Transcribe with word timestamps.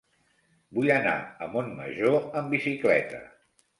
Vull 0.77 0.89
anar 0.95 1.13
a 1.47 1.49
Montmajor 1.57 2.17
amb 2.41 2.51
bicicleta. 2.57 3.21